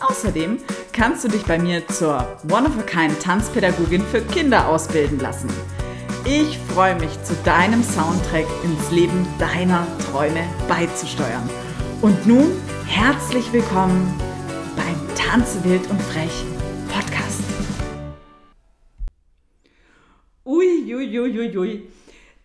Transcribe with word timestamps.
Außerdem 0.00 0.58
kannst 0.92 1.24
du 1.24 1.28
dich 1.28 1.44
bei 1.44 1.58
mir 1.58 1.86
zur 1.88 2.38
One-of-a-Kind 2.48 3.20
Tanzpädagogin 3.20 4.02
für 4.02 4.20
Kinder 4.20 4.68
ausbilden 4.68 5.18
lassen. 5.18 5.48
Ich 6.24 6.56
freue 6.72 6.94
mich, 6.94 7.20
zu 7.24 7.34
deinem 7.44 7.82
Soundtrack 7.82 8.46
ins 8.62 8.90
Leben 8.92 9.26
deiner 9.40 9.86
Träume 9.98 10.44
beizusteuern. 10.68 11.48
Und 12.00 12.26
nun 12.28 12.52
herzlich 12.86 13.52
willkommen 13.52 14.14
beim 14.76 15.16
Tanze 15.16 15.64
wild 15.64 15.90
und 15.90 16.00
frech 16.02 16.44
Podcast. 16.88 17.42
Uiuiuiui. 20.44 21.38
Ui, 21.38 21.58
ui. 21.58 21.88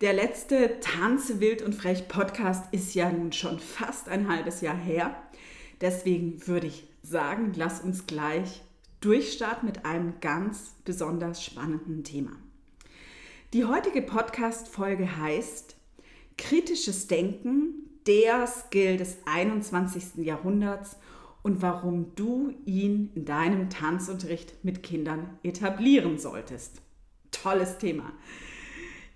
Der 0.00 0.12
letzte 0.12 0.80
Tanze 0.80 1.38
wild 1.38 1.62
und 1.62 1.74
frech 1.76 2.08
Podcast 2.08 2.64
ist 2.72 2.96
ja 2.96 3.12
nun 3.12 3.32
schon 3.32 3.60
fast 3.60 4.08
ein 4.08 4.28
halbes 4.28 4.60
Jahr 4.60 4.76
her. 4.76 5.14
Deswegen 5.80 6.44
würde 6.48 6.66
ich 6.66 6.88
sagen, 7.04 7.52
lass 7.54 7.80
uns 7.80 8.06
gleich 8.06 8.62
durchstarten 9.00 9.66
mit 9.66 9.84
einem 9.84 10.14
ganz 10.20 10.74
besonders 10.84 11.44
spannenden 11.44 12.02
Thema. 12.04 12.32
Die 13.52 13.64
heutige 13.64 14.02
Podcast-Folge 14.02 15.18
heißt 15.18 15.76
Kritisches 16.36 17.06
Denken, 17.06 17.90
der 18.06 18.46
Skill 18.46 18.96
des 18.96 19.18
21. 19.26 20.24
Jahrhunderts 20.24 20.96
und 21.42 21.62
warum 21.62 22.14
du 22.16 22.54
ihn 22.64 23.10
in 23.14 23.24
deinem 23.24 23.70
Tanzunterricht 23.70 24.64
mit 24.64 24.82
Kindern 24.82 25.38
etablieren 25.42 26.18
solltest. 26.18 26.80
Tolles 27.30 27.78
Thema. 27.78 28.12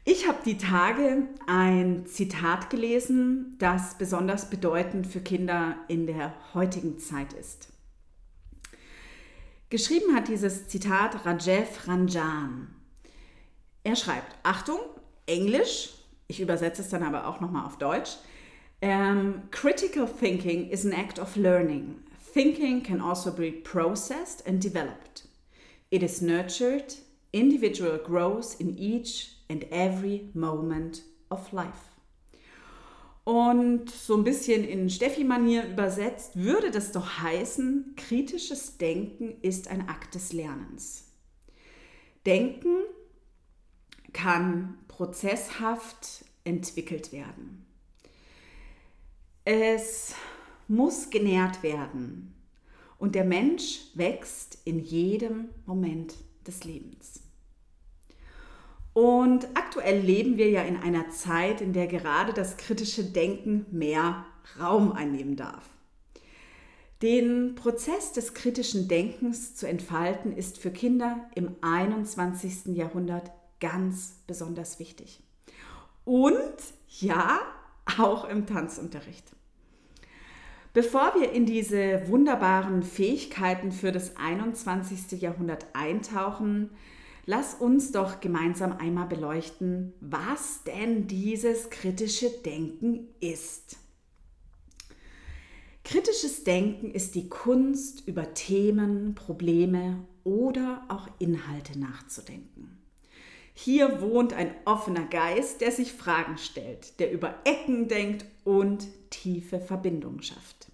Ich 0.04 0.28
habe 0.28 0.38
die 0.44 0.58
Tage 0.58 1.26
ein 1.46 2.06
Zitat 2.06 2.70
gelesen, 2.70 3.56
das 3.58 3.96
besonders 3.98 4.48
bedeutend 4.48 5.06
für 5.06 5.20
Kinder 5.20 5.76
in 5.88 6.06
der 6.06 6.34
heutigen 6.54 6.98
Zeit 6.98 7.32
ist. 7.32 7.68
Geschrieben 9.70 10.14
hat 10.14 10.28
dieses 10.28 10.66
Zitat 10.68 11.26
Rajev 11.26 11.86
Ranjan. 11.86 12.68
Er 13.84 13.96
schreibt, 13.96 14.34
Achtung, 14.42 14.78
Englisch, 15.26 15.90
ich 16.26 16.40
übersetze 16.40 16.80
es 16.80 16.88
dann 16.88 17.02
aber 17.02 17.26
auch 17.26 17.40
nochmal 17.40 17.66
auf 17.66 17.76
Deutsch. 17.76 18.16
Um, 18.80 18.88
ähm, 18.88 19.42
critical 19.50 20.06
thinking 20.06 20.70
is 20.70 20.86
an 20.86 20.92
act 20.92 21.18
of 21.18 21.36
learning. 21.36 21.96
Thinking 22.32 22.82
can 22.82 23.00
also 23.00 23.30
be 23.30 23.50
processed 23.50 24.46
and 24.46 24.62
developed. 24.62 25.26
It 25.90 26.02
is 26.02 26.22
nurtured, 26.22 26.94
individual 27.32 27.98
growth 27.98 28.58
in 28.58 28.78
each 28.78 29.36
and 29.50 29.64
every 29.70 30.30
moment 30.32 31.02
of 31.30 31.52
life. 31.52 31.97
Und 33.28 33.90
so 33.90 34.16
ein 34.16 34.24
bisschen 34.24 34.64
in 34.64 34.88
Steffi-Manier 34.88 35.66
übersetzt, 35.66 36.36
würde 36.36 36.70
das 36.70 36.92
doch 36.92 37.18
heißen, 37.18 37.92
kritisches 37.94 38.78
Denken 38.78 39.36
ist 39.42 39.68
ein 39.68 39.86
Akt 39.86 40.14
des 40.14 40.32
Lernens. 40.32 41.04
Denken 42.24 42.84
kann 44.14 44.78
prozesshaft 44.88 46.24
entwickelt 46.44 47.12
werden. 47.12 47.66
Es 49.44 50.14
muss 50.66 51.10
genährt 51.10 51.62
werden 51.62 52.34
und 52.96 53.14
der 53.14 53.24
Mensch 53.24 53.90
wächst 53.92 54.56
in 54.64 54.78
jedem 54.78 55.50
Moment 55.66 56.14
des 56.46 56.64
Lebens. 56.64 57.20
Und 58.98 59.46
aktuell 59.54 60.00
leben 60.00 60.38
wir 60.38 60.50
ja 60.50 60.62
in 60.62 60.76
einer 60.76 61.08
Zeit, 61.10 61.60
in 61.60 61.72
der 61.72 61.86
gerade 61.86 62.32
das 62.32 62.56
kritische 62.56 63.04
Denken 63.04 63.64
mehr 63.70 64.26
Raum 64.58 64.90
einnehmen 64.90 65.36
darf. 65.36 65.70
Den 67.00 67.54
Prozess 67.54 68.12
des 68.12 68.34
kritischen 68.34 68.88
Denkens 68.88 69.54
zu 69.54 69.68
entfalten, 69.68 70.32
ist 70.32 70.58
für 70.58 70.72
Kinder 70.72 71.30
im 71.36 71.54
21. 71.60 72.74
Jahrhundert 72.76 73.30
ganz 73.60 74.16
besonders 74.26 74.80
wichtig. 74.80 75.22
Und 76.04 76.56
ja, 76.88 77.38
auch 77.98 78.28
im 78.28 78.46
Tanzunterricht. 78.46 79.30
Bevor 80.72 81.14
wir 81.14 81.30
in 81.30 81.46
diese 81.46 82.08
wunderbaren 82.08 82.82
Fähigkeiten 82.82 83.70
für 83.70 83.92
das 83.92 84.16
21. 84.16 85.22
Jahrhundert 85.22 85.66
eintauchen, 85.72 86.70
Lass 87.30 87.52
uns 87.52 87.92
doch 87.92 88.20
gemeinsam 88.20 88.78
einmal 88.78 89.06
beleuchten, 89.06 89.92
was 90.00 90.64
denn 90.64 91.08
dieses 91.08 91.68
kritische 91.68 92.30
Denken 92.30 93.06
ist. 93.20 93.76
Kritisches 95.84 96.44
Denken 96.44 96.90
ist 96.90 97.14
die 97.16 97.28
Kunst, 97.28 98.08
über 98.08 98.32
Themen, 98.32 99.14
Probleme 99.14 100.06
oder 100.24 100.86
auch 100.88 101.06
Inhalte 101.18 101.78
nachzudenken. 101.78 102.78
Hier 103.52 104.00
wohnt 104.00 104.32
ein 104.32 104.54
offener 104.64 105.04
Geist, 105.04 105.60
der 105.60 105.70
sich 105.70 105.92
Fragen 105.92 106.38
stellt, 106.38 106.98
der 106.98 107.12
über 107.12 107.34
Ecken 107.44 107.88
denkt 107.88 108.24
und 108.44 108.88
tiefe 109.10 109.60
Verbindungen 109.60 110.22
schafft. 110.22 110.68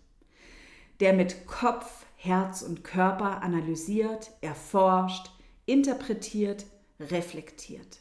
Der 1.00 1.14
mit 1.14 1.48
Kopf, 1.48 2.06
Herz 2.14 2.62
und 2.62 2.84
Körper 2.84 3.42
analysiert, 3.42 4.30
erforscht, 4.40 5.33
interpretiert, 5.66 6.66
reflektiert. 7.00 7.98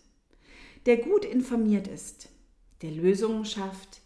Der 0.85 0.97
gut 0.97 1.25
informiert 1.25 1.87
ist, 1.87 2.29
der 2.81 2.91
Lösungen 2.91 3.45
schafft, 3.45 4.01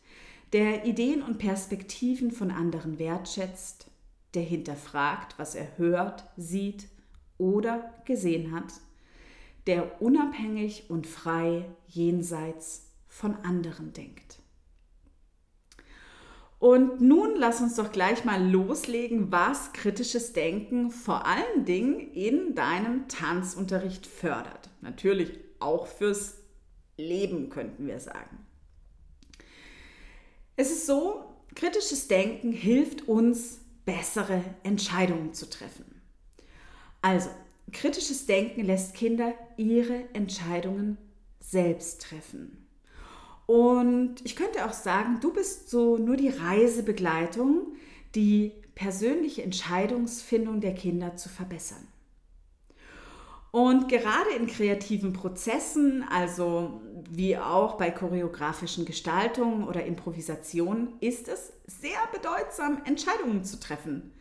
der 0.53 0.85
Ideen 0.85 1.21
und 1.21 1.39
Perspektiven 1.39 2.31
von 2.31 2.51
anderen 2.51 2.99
wertschätzt, 2.99 3.87
der 4.33 4.43
hinterfragt, 4.43 5.37
was 5.37 5.55
er 5.55 5.77
hört, 5.77 6.23
sieht 6.37 6.87
oder 7.37 7.93
gesehen 8.05 8.53
hat, 8.53 8.73
der 9.65 10.01
unabhängig 10.01 10.89
und 10.89 11.07
frei 11.07 11.65
jenseits 11.87 12.91
von 13.07 13.35
anderen 13.43 13.93
denkt. 13.93 14.39
Und 16.59 17.01
nun 17.01 17.35
lass 17.35 17.61
uns 17.61 17.75
doch 17.75 17.91
gleich 17.91 18.25
mal 18.25 18.43
loslegen, 18.43 19.31
was 19.31 19.73
kritisches 19.73 20.33
Denken 20.33 20.89
vor 20.89 21.25
allen 21.25 21.65
Dingen 21.65 21.99
in 22.13 22.55
deinem 22.55 23.07
Tanzunterricht 23.07 24.07
fördert. 24.07 24.69
Natürlich 24.81 25.39
auch 25.59 25.85
fürs 25.85 26.37
Leben 26.97 27.49
könnten 27.49 27.85
wir 27.85 27.99
sagen. 27.99 28.45
Es 30.55 30.71
ist 30.71 30.87
so, 30.87 31.25
kritisches 31.53 32.07
Denken 32.07 32.51
hilft 32.51 33.07
uns, 33.07 33.59
bessere 33.85 34.43
Entscheidungen 34.63 35.33
zu 35.33 35.47
treffen. 35.49 35.85
Also, 37.03 37.29
kritisches 37.71 38.25
Denken 38.25 38.65
lässt 38.65 38.95
Kinder 38.95 39.33
ihre 39.57 40.11
Entscheidungen 40.13 40.97
selbst 41.39 42.01
treffen. 42.01 42.66
Und 43.47 44.17
ich 44.25 44.35
könnte 44.35 44.65
auch 44.65 44.73
sagen, 44.73 45.19
du 45.21 45.33
bist 45.33 45.69
so 45.69 45.97
nur 45.97 46.17
die 46.17 46.29
Reisebegleitung, 46.29 47.75
die 48.13 48.51
persönliche 48.75 49.41
Entscheidungsfindung 49.41 50.61
der 50.61 50.75
Kinder 50.75 51.15
zu 51.15 51.29
verbessern. 51.29 51.87
Und 53.51 53.87
gerade 53.87 54.31
in 54.37 54.47
kreativen 54.47 55.13
Prozessen, 55.13 56.03
also 56.09 56.81
wie 57.09 57.37
auch 57.37 57.77
bei 57.77 57.89
choreografischen 57.89 58.85
Gestaltungen 58.85 59.65
oder 59.65 59.85
Improvisationen, 59.85 60.89
ist 60.99 61.29
es 61.29 61.53
sehr 61.65 61.97
bedeutsam, 62.13 62.81
Entscheidungen 62.83 63.45
zu 63.45 63.59
treffen, 63.59 64.11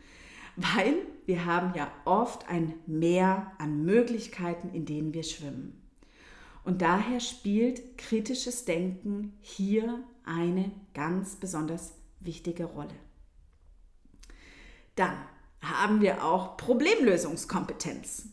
weil 0.55 0.95
wir 1.25 1.45
haben 1.45 1.73
ja 1.75 1.91
oft 2.05 2.47
ein 2.49 2.75
Meer 2.87 3.51
an 3.59 3.83
Möglichkeiten, 3.83 4.69
in 4.73 4.85
denen 4.85 5.13
wir 5.13 5.23
schwimmen. 5.23 5.86
Und 6.67 6.81
daher 6.81 7.21
spielt 7.21 7.97
kritisches 7.97 8.65
Denken 8.65 9.37
hier 9.39 10.03
eine 10.25 10.69
ganz 10.93 11.37
besonders 11.37 11.93
wichtige 12.19 12.65
Rolle. 12.65 12.93
Dann 14.95 15.15
haben 15.61 16.01
wir 16.01 16.25
auch 16.25 16.57
Problemlösungskompetenz. 16.57 18.25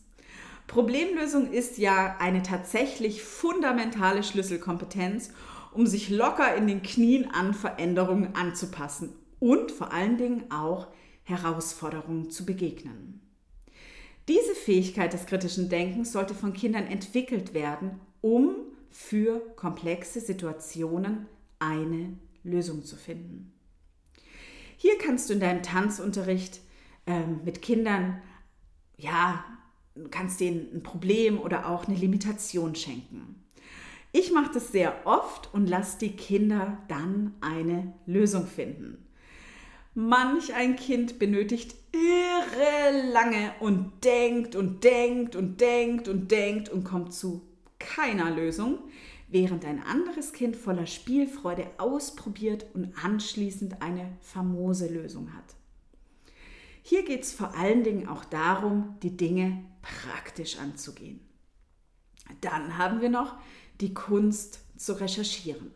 Problemlösung 0.67 1.53
ist 1.53 1.77
ja 1.77 2.17
eine 2.19 2.43
tatsächlich 2.43 3.23
fundamentale 3.23 4.21
Schlüsselkompetenz, 4.21 5.29
um 5.71 5.87
sich 5.87 6.09
locker 6.09 6.55
in 6.57 6.67
den 6.67 6.81
Knien 6.81 7.31
an 7.31 7.53
Veränderungen 7.53 8.35
anzupassen 8.35 9.15
und 9.39 9.71
vor 9.71 9.93
allen 9.93 10.17
Dingen 10.17 10.51
auch 10.51 10.87
Herausforderungen 11.23 12.31
zu 12.31 12.45
begegnen. 12.45 13.21
Diese 14.27 14.55
Fähigkeit 14.55 15.13
des 15.13 15.25
kritischen 15.25 15.69
Denkens 15.69 16.11
sollte 16.11 16.33
von 16.33 16.51
Kindern 16.51 16.87
entwickelt 16.87 17.53
werden, 17.53 18.01
um 18.25 18.55
für 18.89 19.39
komplexe 19.55 20.19
Situationen 20.19 21.27
eine 21.59 22.17
Lösung 22.43 22.83
zu 22.83 22.95
finden. 22.95 23.53
Hier 24.77 24.97
kannst 24.97 25.29
du 25.29 25.35
in 25.35 25.39
deinem 25.39 25.61
Tanzunterricht 25.61 26.59
äh, 27.05 27.27
mit 27.45 27.61
Kindern, 27.61 28.19
ja, 28.97 29.45
kannst 30.09 30.39
denen 30.39 30.73
ein 30.73 30.81
Problem 30.81 31.39
oder 31.39 31.69
auch 31.69 31.85
eine 31.85 31.95
Limitation 31.95 32.73
schenken. 32.73 33.43
Ich 34.11 34.31
mache 34.31 34.53
das 34.55 34.71
sehr 34.71 35.05
oft 35.05 35.53
und 35.53 35.67
lasse 35.67 35.99
die 35.99 36.15
Kinder 36.15 36.79
dann 36.87 37.35
eine 37.41 37.93
Lösung 38.07 38.47
finden. 38.47 39.05
Manch 39.93 40.51
ein 40.55 40.75
Kind 40.77 41.19
benötigt 41.19 41.75
irre 41.91 43.07
lange 43.11 43.51
und 43.59 44.03
denkt 44.03 44.55
und 44.55 44.83
denkt 44.83 45.35
und 45.35 45.61
denkt 45.61 46.07
und 46.07 46.31
denkt 46.31 46.69
und 46.69 46.83
kommt 46.83 47.13
zu 47.13 47.43
keiner 47.85 48.31
Lösung, 48.31 48.79
während 49.27 49.65
ein 49.65 49.81
anderes 49.83 50.33
Kind 50.33 50.55
voller 50.55 50.87
Spielfreude 50.87 51.67
ausprobiert 51.77 52.65
und 52.73 52.93
anschließend 53.03 53.81
eine 53.81 54.17
famose 54.21 54.87
Lösung 54.87 55.33
hat. 55.33 55.55
Hier 56.81 57.03
geht 57.03 57.23
es 57.23 57.33
vor 57.33 57.55
allen 57.55 57.83
Dingen 57.83 58.07
auch 58.07 58.25
darum, 58.25 58.95
die 59.01 59.15
Dinge 59.15 59.63
praktisch 59.81 60.57
anzugehen. 60.57 61.19
Dann 62.41 62.77
haben 62.77 63.01
wir 63.01 63.09
noch 63.09 63.35
die 63.81 63.93
Kunst 63.93 64.59
zu 64.77 64.99
recherchieren. 64.99 65.71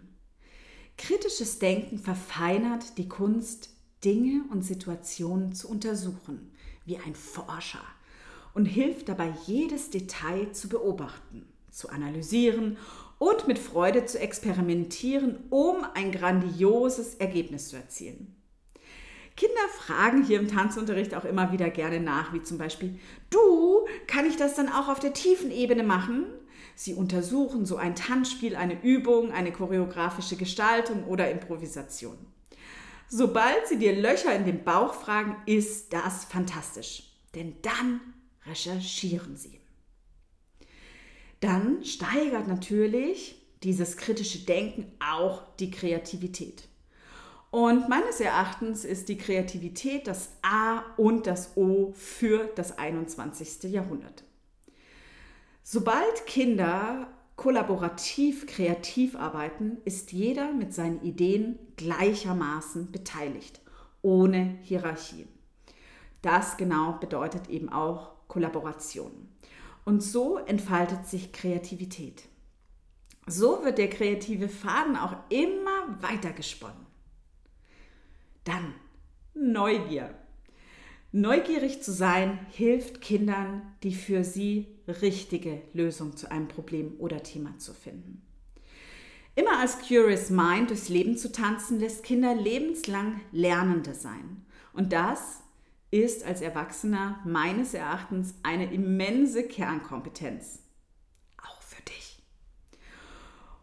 Kritisches 0.98 1.60
Denken 1.60 1.98
verfeinert 1.98 2.98
die 2.98 3.08
Kunst, 3.08 3.70
Dinge 4.04 4.44
und 4.52 4.64
Situationen 4.64 5.54
zu 5.54 5.70
untersuchen, 5.70 6.52
wie 6.86 6.98
ein 6.98 7.16
Forscher, 7.16 7.84
und 8.54 8.66
hilft 8.66 9.10
dabei, 9.10 9.34
jedes 9.46 9.90
Detail 9.90 10.52
zu 10.52 10.70
beobachten, 10.70 11.46
zu 11.72 11.90
analysieren 11.90 12.78
und 13.18 13.48
mit 13.48 13.60
Freude 13.60 14.06
zu 14.06 14.20
experimentieren, 14.20 15.44
um 15.50 15.86
ein 15.94 16.12
grandioses 16.12 17.16
Ergebnis 17.16 17.70
zu 17.70 17.76
erzielen. 17.76 18.36
Kinder 19.36 19.70
fragen 19.78 20.24
hier 20.24 20.40
im 20.40 20.50
Tanzunterricht 20.50 21.16
auch 21.16 21.24
immer 21.24 21.52
wieder 21.54 21.70
gerne 21.70 22.00
nach, 22.00 22.34
wie 22.34 22.42
zum 22.42 22.58
Beispiel, 22.58 23.00
du, 23.30 23.88
kann 24.06 24.26
ich 24.26 24.36
das 24.36 24.56
dann 24.56 24.70
auch 24.70 24.90
auf 24.90 25.00
der 25.00 25.14
tiefen 25.14 25.52
Ebene 25.52 25.84
machen? 25.84 26.26
Sie 26.76 26.94
untersuchen 26.94 27.66
so 27.66 27.78
ein 27.78 27.96
Tanzspiel, 27.96 28.56
eine 28.56 28.82
Übung, 28.84 29.32
eine 29.32 29.52
choreografische 29.52 30.36
Gestaltung 30.36 31.06
oder 31.06 31.32
Improvisation. 31.32 32.18
Sobald 33.08 33.68
sie 33.68 33.78
dir 33.78 33.96
Löcher 33.96 34.36
in 34.36 34.46
den 34.46 34.64
Bauch 34.64 34.94
fragen, 34.94 35.36
ist 35.46 35.94
das 35.94 36.26
fantastisch. 36.26 37.04
Denn 37.34 37.56
dann 37.62 38.02
recherchieren 38.46 39.36
sie. 39.36 39.59
Dann 41.40 41.84
steigert 41.84 42.48
natürlich 42.48 43.36
dieses 43.64 43.98
kritische 43.98 44.40
Denken 44.40 44.92
auch 45.00 45.44
die 45.58 45.72
Kreativität. 45.72 46.68
Und 47.52 47.90
meines 47.90 48.20
Erachtens 48.20 48.86
ist 48.86 49.10
die 49.10 49.18
Kreativität 49.18 50.08
das 50.08 50.30
A 50.42 50.84
und 50.98 51.26
das 51.26 51.58
O 51.58 51.94
für 51.94 52.46
das 52.56 52.78
21. 52.78 53.72
Jahrhundert. 53.72 54.24
Sobald 55.64 56.26
Kinder 56.26 57.08
kollaborativ 57.36 58.46
kreativ 58.48 59.16
arbeiten, 59.16 59.78
ist 59.86 60.12
jeder 60.12 60.52
mit 60.52 60.74
seinen 60.74 61.02
Ideen 61.02 61.58
gleichermaßen 61.78 62.92
beteiligt, 62.92 63.62
ohne 64.02 64.58
Hierarchie. 64.62 65.28
Das 66.22 66.58
genau 66.58 66.94
bedeutet 67.00 67.50
eben 67.50 67.70
auch 67.70 68.12
Kollaboration. 68.28 69.30
Und 69.90 70.04
so 70.04 70.38
entfaltet 70.38 71.08
sich 71.08 71.32
Kreativität. 71.32 72.22
So 73.26 73.66
wird 73.66 73.80
der 73.80 73.90
kreative 73.90 74.48
Faden 74.48 74.96
auch 74.96 75.16
immer 75.30 76.00
weiter 76.00 76.32
gesponnen. 76.32 76.86
Dann 78.44 78.76
Neugier. 79.34 80.14
Neugierig 81.12 81.82
zu 81.82 81.92
sein 81.92 82.38
hilft 82.52 83.02
Kindern, 83.02 83.64
die 83.82 83.96
für 83.96 84.24
sie 84.24 84.68
richtige 85.02 85.64
Lösung 85.74 86.16
zu 86.16 86.30
einem 86.30 86.50
Problem 86.50 86.94
oder 87.00 87.24
Thema 87.24 87.58
zu 87.58 87.74
finden. 87.74 88.22
Immer 89.34 89.58
als 89.58 89.80
Curious 89.80 90.30
Mind 90.30 90.70
durchs 90.70 90.90
Leben 90.90 91.18
zu 91.18 91.32
tanzen, 91.32 91.80
lässt 91.80 92.04
Kinder 92.04 92.36
lebenslang 92.36 93.22
Lernende 93.32 93.96
sein. 93.96 94.46
Und 94.72 94.94
das 94.94 95.42
ist 95.92 96.24
als 96.24 96.42
Erwachsener 96.42 97.20
meines 97.26 97.74
Erachtens 97.74 98.36
eine 98.44 98.72
immense 98.72 99.44
Kernkompetenz. 99.44 100.60
Auch 101.42 101.62
für 101.62 101.82
dich. 101.84 102.22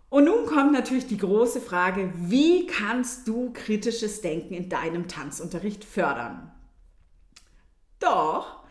Und 0.08 0.24
nun 0.24 0.46
kommt 0.46 0.72
natürlich 0.72 1.06
die 1.06 1.18
große 1.18 1.60
Frage, 1.60 2.12
wie 2.16 2.66
kannst 2.66 3.28
du 3.28 3.52
kritisches 3.52 4.20
Denken 4.20 4.54
in 4.54 4.68
deinem 4.68 5.08
Tanzunterricht 5.08 5.84
fördern? 5.84 6.52
Doch, 8.00 8.64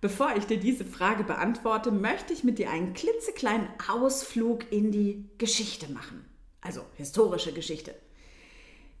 bevor 0.00 0.36
ich 0.36 0.46
dir 0.46 0.58
diese 0.58 0.84
Frage 0.84 1.24
beantworte, 1.24 1.90
möchte 1.90 2.32
ich 2.32 2.44
mit 2.44 2.58
dir 2.58 2.70
einen 2.70 2.92
klitzekleinen 2.92 3.68
Ausflug 3.88 4.70
in 4.72 4.92
die 4.92 5.30
Geschichte 5.38 5.90
machen. 5.90 6.24
Also 6.60 6.82
historische 6.96 7.52
Geschichte. 7.52 7.94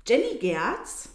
Jenny 0.06 0.36
Gerz, 0.38 1.08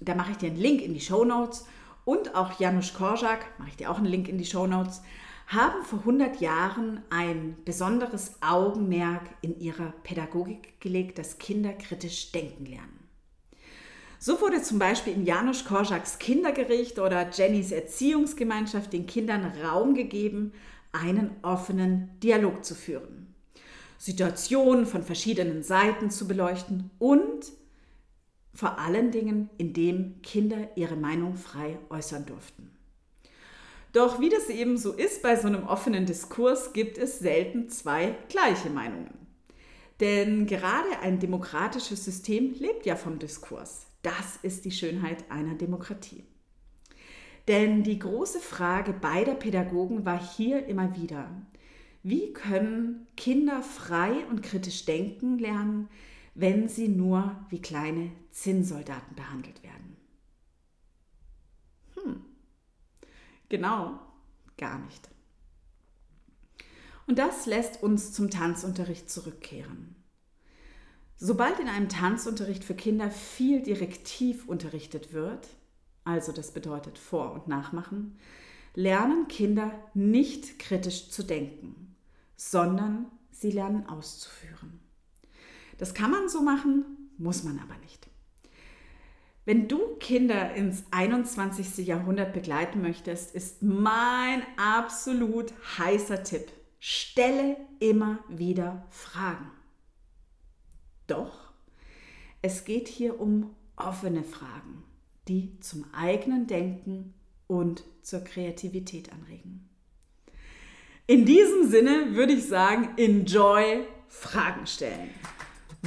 da 0.00 0.14
mache 0.14 0.32
ich 0.32 0.36
dir 0.36 0.48
einen 0.48 0.60
Link 0.60 0.80
in 0.80 0.94
die 0.94 1.00
Show 1.00 1.24
Notes, 1.24 1.64
und 2.04 2.34
auch 2.34 2.58
Janusz 2.58 2.94
Korczak, 2.94 3.46
mache 3.58 3.70
ich 3.70 3.76
dir 3.76 3.90
auch 3.90 3.98
einen 3.98 4.06
Link 4.06 4.28
in 4.28 4.38
die 4.38 4.44
Show 4.44 4.66
Notes, 4.66 5.02
haben 5.46 5.84
vor 5.84 6.00
100 6.00 6.40
Jahren 6.40 7.02
ein 7.10 7.56
besonderes 7.64 8.36
Augenmerk 8.40 9.22
in 9.42 9.58
ihrer 9.60 9.92
Pädagogik 10.02 10.80
gelegt, 10.80 11.18
dass 11.18 11.38
Kinder 11.38 11.72
kritisch 11.72 12.32
denken 12.32 12.66
lernen. 12.66 12.98
So 14.18 14.40
wurde 14.40 14.62
zum 14.62 14.78
Beispiel 14.78 15.14
in 15.14 15.26
Janusz 15.26 15.64
Korczaks 15.64 16.18
Kindergericht 16.18 16.98
oder 16.98 17.28
Jennys 17.30 17.72
Erziehungsgemeinschaft 17.72 18.92
den 18.92 19.06
Kindern 19.06 19.52
Raum 19.64 19.94
gegeben, 19.94 20.52
einen 20.92 21.32
offenen 21.42 22.10
Dialog 22.22 22.64
zu 22.64 22.74
führen, 22.74 23.34
Situationen 23.98 24.86
von 24.86 25.02
verschiedenen 25.02 25.62
Seiten 25.62 26.10
zu 26.10 26.28
beleuchten 26.28 26.90
und 26.98 27.52
vor 28.54 28.78
allen 28.78 29.10
Dingen, 29.10 29.50
indem 29.58 30.20
Kinder 30.22 30.76
ihre 30.76 30.96
Meinung 30.96 31.36
frei 31.36 31.78
äußern 31.90 32.26
durften. 32.26 32.70
Doch 33.92 34.20
wie 34.20 34.30
das 34.30 34.48
eben 34.48 34.78
so 34.78 34.92
ist 34.92 35.22
bei 35.22 35.36
so 35.36 35.48
einem 35.48 35.64
offenen 35.64 36.06
Diskurs, 36.06 36.72
gibt 36.72 36.96
es 36.96 37.18
selten 37.18 37.68
zwei 37.68 38.16
gleiche 38.28 38.70
Meinungen. 38.70 39.26
Denn 40.00 40.46
gerade 40.46 40.98
ein 41.02 41.20
demokratisches 41.20 42.04
System 42.04 42.54
lebt 42.58 42.86
ja 42.86 42.96
vom 42.96 43.18
Diskurs. 43.18 43.86
Das 44.02 44.38
ist 44.42 44.64
die 44.64 44.70
Schönheit 44.70 45.30
einer 45.30 45.54
Demokratie. 45.54 46.24
Denn 47.48 47.82
die 47.82 47.98
große 47.98 48.40
Frage 48.40 48.92
beider 48.92 49.34
Pädagogen 49.34 50.04
war 50.04 50.20
hier 50.20 50.66
immer 50.66 50.96
wieder, 50.96 51.30
wie 52.02 52.32
können 52.32 53.06
Kinder 53.16 53.62
frei 53.62 54.12
und 54.30 54.42
kritisch 54.42 54.84
denken 54.86 55.38
lernen, 55.38 55.88
wenn 56.34 56.68
sie 56.68 56.88
nur 56.88 57.36
wie 57.50 57.60
kleine 57.60 58.10
Zinnsoldaten 58.30 59.14
behandelt 59.14 59.62
werden? 59.62 59.96
Hm, 61.94 62.24
genau, 63.48 64.00
gar 64.56 64.78
nicht. 64.78 65.08
Und 67.06 67.18
das 67.18 67.46
lässt 67.46 67.82
uns 67.82 68.12
zum 68.12 68.30
Tanzunterricht 68.30 69.10
zurückkehren. 69.10 69.96
Sobald 71.16 71.60
in 71.60 71.68
einem 71.68 71.88
Tanzunterricht 71.88 72.64
für 72.64 72.74
Kinder 72.74 73.10
viel 73.10 73.62
direktiv 73.62 74.48
unterrichtet 74.48 75.12
wird, 75.12 75.48
also 76.04 76.32
das 76.32 76.52
bedeutet 76.52 76.98
Vor- 76.98 77.32
und 77.32 77.48
Nachmachen, 77.48 78.18
lernen 78.74 79.28
Kinder 79.28 79.72
nicht 79.94 80.58
kritisch 80.58 81.10
zu 81.10 81.22
denken, 81.22 81.94
sondern 82.36 83.06
sie 83.30 83.50
lernen 83.50 83.86
auszuführen. 83.88 84.81
Das 85.82 85.94
kann 85.94 86.12
man 86.12 86.28
so 86.28 86.42
machen, 86.42 87.10
muss 87.18 87.42
man 87.42 87.58
aber 87.58 87.76
nicht. 87.78 88.08
Wenn 89.44 89.66
du 89.66 89.96
Kinder 89.98 90.54
ins 90.54 90.84
21. 90.92 91.84
Jahrhundert 91.84 92.32
begleiten 92.32 92.82
möchtest, 92.82 93.34
ist 93.34 93.64
mein 93.64 94.44
absolut 94.56 95.52
heißer 95.78 96.22
Tipp, 96.22 96.52
stelle 96.78 97.56
immer 97.80 98.20
wieder 98.28 98.86
Fragen. 98.90 99.50
Doch 101.08 101.52
es 102.42 102.64
geht 102.64 102.86
hier 102.86 103.18
um 103.18 103.50
offene 103.74 104.22
Fragen, 104.22 104.84
die 105.26 105.58
zum 105.58 105.84
eigenen 105.92 106.46
Denken 106.46 107.12
und 107.48 107.82
zur 108.02 108.20
Kreativität 108.20 109.12
anregen. 109.12 109.68
In 111.08 111.26
diesem 111.26 111.68
Sinne 111.68 112.14
würde 112.14 112.34
ich 112.34 112.46
sagen, 112.46 112.90
enjoy 112.98 113.84
Fragen 114.06 114.68
stellen. 114.68 115.10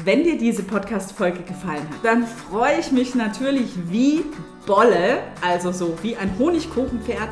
Wenn 0.04 0.25
dir 0.25 0.38
diese 0.38 0.62
Podcast-Folge 0.62 1.44
gefallen 1.44 1.88
hat, 1.90 2.04
dann 2.04 2.28
freue 2.28 2.80
ich 2.82 2.92
mich 2.92 3.16
natürlich 3.16 3.70
wie 3.88 4.25
Bolle, 4.66 5.20
also 5.42 5.72
so 5.72 5.98
wie 6.02 6.18
ein 6.18 6.38
Honigkuchenpferd, 6.38 7.30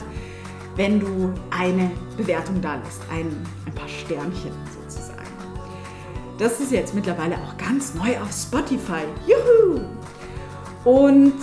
wenn 0.78 1.02
du 1.02 1.34
eine 1.52 1.92
Bewertung 2.16 2.62
da 2.62 2.76
lässt, 2.76 3.02
ein, 3.12 3.28
ein 3.66 3.76
paar 3.76 3.90
Sternchen 3.90 4.54
sozusagen. 4.82 5.28
Das 6.40 6.62
ist 6.62 6.72
jetzt 6.72 6.96
mittlerweile 6.96 7.36
auch 7.36 7.58
ganz 7.58 7.96
neu 7.96 8.18
auf 8.22 8.32
Spotify. 8.32 9.04
Juhu! 9.28 9.82
Und 10.86 11.34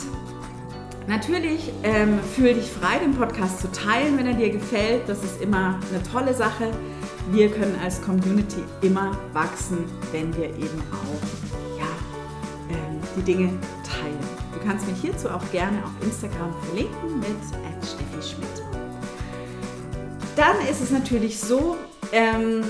natürlich 1.07 1.71
ähm, 1.83 2.19
fühl 2.35 2.55
dich 2.55 2.71
frei, 2.71 2.99
den 2.99 3.15
Podcast 3.15 3.61
zu 3.61 3.71
teilen, 3.71 4.17
wenn 4.17 4.27
er 4.27 4.35
dir 4.35 4.50
gefällt. 4.50 5.07
Das 5.07 5.23
ist 5.23 5.43
immer 5.43 5.79
eine 5.93 6.03
tolle 6.03 6.33
Sache. 6.33 6.71
Wir 7.33 7.49
können 7.49 7.79
als 7.81 8.03
Community 8.03 8.65
immer 8.83 9.17
wachsen, 9.33 9.85
wenn 10.11 10.37
wir 10.37 10.47
eben 10.47 10.83
auch 10.91 11.79
ja, 11.79 11.87
ähm, 12.71 13.01
die 13.17 13.23
Dinge 13.23 13.53
teilen. 13.85 14.19
Du 14.53 14.67
kannst 14.67 14.85
mich 14.89 15.01
hierzu 15.01 15.29
auch 15.29 15.43
gerne 15.53 15.79
auf 15.85 15.93
Instagram 16.03 16.53
verlinken 16.65 17.21
mit 17.21 17.37
Steffi 17.87 18.35
Schmidt. 18.35 18.49
Dann 20.35 20.57
ist 20.69 20.81
es 20.81 20.91
natürlich 20.91 21.39
so, 21.39 21.77
ähm, 22.13 22.65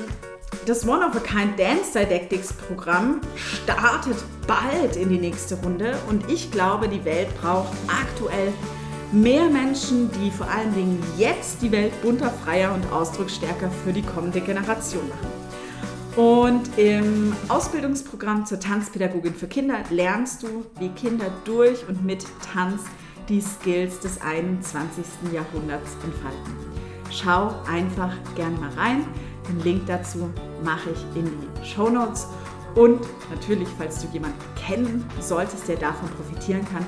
das 0.67 0.87
One 0.87 1.07
of 1.07 1.17
a 1.17 1.21
Kind 1.21 1.59
Dance 1.59 1.99
Didactics 1.99 2.53
Programm 2.53 3.23
startet 3.37 4.17
bald 4.47 4.97
in 4.97 5.09
die 5.09 5.19
nächste 5.19 5.55
Runde 5.55 5.99
und 6.09 6.31
ich 6.31 6.51
glaube, 6.51 6.87
die 6.87 7.03
Welt 7.07 7.29
braucht 7.41 7.73
aktuell 7.89 8.53
mehr 9.13 9.49
Menschen, 9.51 10.11
die 10.13 10.31
vor 10.31 10.49
allen 10.49 10.75
Dingen 10.75 11.03
jetzt 11.17 11.63
die 11.63 11.73
Welt 11.73 11.93
bunter, 12.03 12.31
freier 12.31 12.75
und 12.75 12.93
ausdrucksstärker 12.93 13.71
für 13.85 13.93
die 13.93 14.03
kommende 14.03 14.41
Generation 14.41 15.09
machen. 15.09 15.41
Und 16.17 16.79
im 16.79 17.33
Ausbildungsprogramm 17.49 18.45
zur 18.45 18.59
Tanzpädagogin 18.59 19.35
für 19.35 19.47
Kinder 19.47 19.79
lernst 19.91 20.43
du, 20.43 20.67
wie 20.79 20.89
Kinder 20.91 21.27
durch 21.45 21.89
und 21.89 22.05
mit 22.05 22.27
Tanz 22.53 22.83
die 23.29 23.41
Skills 23.41 24.01
des 24.01 24.21
21. 24.21 25.05
Jahrhunderts 25.33 25.93
entfalten. 26.05 26.57
Schau 27.11 27.55
einfach 27.69 28.13
gerne 28.35 28.57
mal 28.59 28.71
rein. 28.71 29.05
Den 29.49 29.61
Link 29.61 29.87
dazu 29.87 30.31
mache 30.65 30.91
ich 30.91 31.19
in 31.19 31.27
die 31.27 31.67
Show 31.67 31.89
Notes. 31.89 32.27
Und 32.75 33.01
natürlich, 33.31 33.69
falls 33.79 34.01
du 34.01 34.09
jemanden 34.13 34.39
kennen 34.57 35.05
solltest, 35.21 35.69
der 35.69 35.77
davon 35.77 36.09
profitieren 36.11 36.65
kann, 36.65 36.85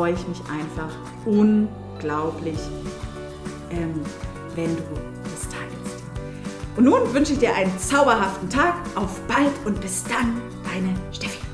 freue 0.00 0.14
ich 0.14 0.28
mich 0.28 0.40
einfach 0.50 0.88
unglaublich, 1.26 2.58
ähm, 3.70 4.00
wenn 4.54 4.74
du 4.74 4.82
das 5.24 5.42
teilst. 5.42 6.02
Und 6.74 6.84
nun 6.84 7.12
wünsche 7.12 7.34
ich 7.34 7.38
dir 7.38 7.54
einen 7.54 7.78
zauberhaften 7.78 8.48
Tag. 8.48 8.76
Auf 8.94 9.20
bald 9.28 9.52
und 9.66 9.78
bis 9.82 10.02
dann, 10.04 10.40
deine 10.64 10.94
Steffi. 11.12 11.49